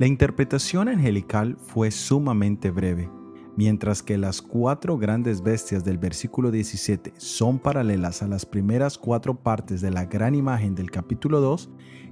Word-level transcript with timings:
La 0.00 0.06
interpretación 0.06 0.88
angelical 0.88 1.58
fue 1.58 1.90
sumamente 1.90 2.70
breve. 2.70 3.10
Mientras 3.54 4.02
que 4.02 4.16
las 4.16 4.40
cuatro 4.40 4.96
grandes 4.96 5.42
bestias 5.42 5.84
del 5.84 5.98
versículo 5.98 6.50
17 6.50 7.12
son 7.18 7.58
paralelas 7.58 8.22
a 8.22 8.26
las 8.26 8.46
primeras 8.46 8.96
cuatro 8.96 9.42
partes 9.42 9.82
de 9.82 9.90
la 9.90 10.06
gran 10.06 10.34
imagen 10.34 10.74
del 10.74 10.90
capítulo 10.90 11.42
2, 11.42 11.68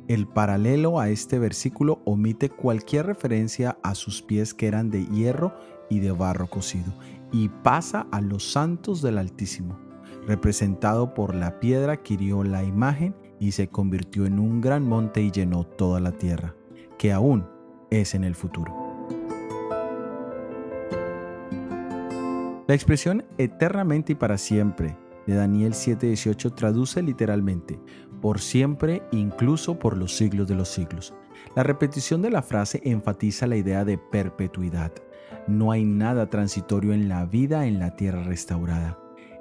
el 0.07 0.27
paralelo 0.27 1.01
a 1.01 1.09
este 1.09 1.39
versículo 1.39 2.03
omite 2.05 2.51
cualquier 2.51 3.07
referencia 3.07 3.79
a 3.83 3.95
sus 3.95 4.21
pies 4.21 4.53
que 4.53 4.67
eran 4.67 4.91
de 4.91 5.07
hierro 5.07 5.55
y 5.89 6.01
de 6.01 6.13
barro 6.13 6.47
cocido, 6.47 6.93
y 7.33 7.49
pasa 7.49 8.07
a 8.11 8.21
los 8.21 8.53
santos 8.53 9.01
del 9.01 9.17
Altísimo, 9.17 9.79
representado 10.27 11.15
por 11.15 11.35
la 11.35 11.59
piedra 11.59 12.03
que 12.03 12.13
hirió 12.13 12.45
la 12.45 12.65
imagen 12.65 13.17
y 13.41 13.53
se 13.53 13.69
convirtió 13.69 14.27
en 14.27 14.39
un 14.41 14.61
gran 14.61 14.87
monte 14.87 15.23
y 15.23 15.31
llenó 15.31 15.65
toda 15.65 16.01
la 16.01 16.13
tierra, 16.13 16.55
que 16.99 17.15
aún 17.15 17.47
es 17.91 18.15
en 18.15 18.25
el 18.25 18.35
futuro. 18.35 18.75
La 22.67 22.75
expresión 22.75 23.25
eternamente 23.39 24.13
y 24.13 24.15
para 24.15 24.37
siempre 24.37 24.97
de 25.27 25.35
Daniel 25.35 25.73
7:18 25.73 26.55
traduce 26.55 27.03
literalmente 27.03 27.81
por 28.21 28.41
siempre, 28.41 29.03
incluso 29.11 29.79
por 29.79 29.97
los 29.97 30.17
siglos 30.17 30.49
de 30.49 30.55
los 30.55 30.69
siglos. 30.69 31.15
La 31.55 31.63
repetición 31.63 32.21
de 32.21 32.31
la 32.31 32.43
frase 32.43 32.81
enfatiza 32.85 33.47
la 33.47 33.57
idea 33.57 33.85
de 33.85 33.97
perpetuidad. 33.97 34.93
No 35.47 35.73
hay 35.73 35.85
nada 35.85 36.29
transitorio 36.29 36.93
en 36.93 37.09
la 37.09 37.25
vida 37.25 37.67
en 37.67 37.79
la 37.79 37.97
tierra 37.97 38.23
restaurada. 38.23 38.99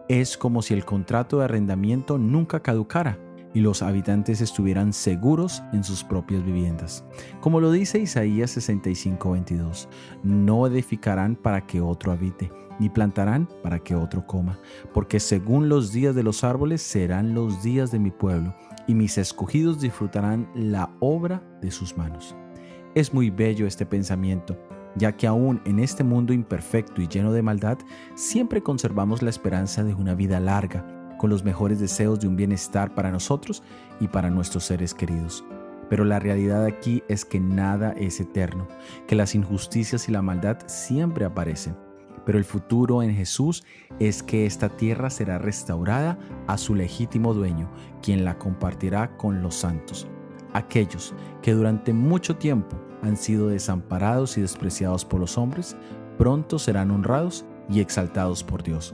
Es 0.07 0.37
como 0.37 0.61
si 0.61 0.73
el 0.73 0.85
contrato 0.85 1.39
de 1.39 1.45
arrendamiento 1.45 2.17
nunca 2.17 2.61
caducara 2.61 3.19
y 3.53 3.61
los 3.61 3.81
habitantes 3.81 4.41
estuvieran 4.41 4.93
seguros 4.93 5.63
en 5.73 5.83
sus 5.83 6.03
propias 6.03 6.43
viviendas. 6.43 7.03
Como 7.41 7.59
lo 7.59 7.71
dice 7.71 7.99
Isaías 7.99 8.51
65:22, 8.51 9.87
no 10.23 10.67
edificarán 10.67 11.35
para 11.35 11.65
que 11.65 11.81
otro 11.81 12.11
habite, 12.11 12.51
ni 12.79 12.89
plantarán 12.89 13.47
para 13.63 13.79
que 13.79 13.95
otro 13.95 14.25
coma, 14.25 14.59
porque 14.93 15.19
según 15.19 15.69
los 15.69 15.91
días 15.91 16.15
de 16.15 16.23
los 16.23 16.43
árboles 16.43 16.81
serán 16.81 17.33
los 17.33 17.63
días 17.63 17.91
de 17.91 17.99
mi 17.99 18.11
pueblo, 18.11 18.53
y 18.87 18.95
mis 18.95 19.17
escogidos 19.17 19.81
disfrutarán 19.81 20.49
la 20.55 20.89
obra 20.99 21.43
de 21.61 21.71
sus 21.71 21.97
manos. 21.97 22.35
Es 22.95 23.13
muy 23.13 23.29
bello 23.29 23.67
este 23.67 23.85
pensamiento, 23.85 24.57
ya 24.95 25.11
que 25.11 25.27
aún 25.27 25.61
en 25.65 25.79
este 25.79 26.03
mundo 26.03 26.33
imperfecto 26.33 27.01
y 27.01 27.07
lleno 27.07 27.31
de 27.31 27.41
maldad, 27.41 27.77
siempre 28.15 28.63
conservamos 28.63 29.21
la 29.21 29.29
esperanza 29.29 29.83
de 29.83 29.93
una 29.93 30.15
vida 30.15 30.39
larga, 30.39 30.85
con 31.17 31.29
los 31.29 31.43
mejores 31.43 31.79
deseos 31.79 32.19
de 32.19 32.27
un 32.27 32.35
bienestar 32.35 32.93
para 32.93 33.11
nosotros 33.11 33.63
y 33.99 34.07
para 34.07 34.29
nuestros 34.29 34.65
seres 34.65 34.93
queridos. 34.93 35.43
Pero 35.89 36.05
la 36.05 36.19
realidad 36.19 36.65
aquí 36.65 37.03
es 37.07 37.25
que 37.25 37.39
nada 37.39 37.93
es 37.93 38.19
eterno, 38.19 38.67
que 39.07 39.15
las 39.15 39.35
injusticias 39.35 40.09
y 40.09 40.11
la 40.11 40.21
maldad 40.21 40.57
siempre 40.67 41.25
aparecen. 41.25 41.75
Pero 42.25 42.37
el 42.37 42.43
futuro 42.43 43.03
en 43.03 43.15
Jesús 43.15 43.63
es 43.99 44.21
que 44.21 44.45
esta 44.45 44.67
tierra 44.67 45.09
será 45.09 45.37
restaurada 45.37 46.19
a 46.45 46.57
su 46.57 46.75
legítimo 46.75 47.33
dueño, 47.33 47.69
quien 48.01 48.25
la 48.25 48.37
compartirá 48.37 49.15
con 49.15 49.41
los 49.41 49.55
santos, 49.55 50.07
aquellos 50.53 51.13
que 51.41 51.53
durante 51.53 51.93
mucho 51.93 52.35
tiempo 52.35 52.75
han 53.01 53.15
sido 53.15 53.47
desamparados 53.47 54.37
y 54.37 54.41
despreciados 54.41 55.05
por 55.05 55.21
los 55.21 55.37
hombres, 55.37 55.77
pronto 56.17 56.59
serán 56.59 56.91
honrados 56.91 57.45
y 57.69 57.79
exaltados 57.79 58.43
por 58.43 58.61
Dios. 58.61 58.93